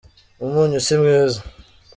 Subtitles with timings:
[0.45, 1.39] umunyu simwiza.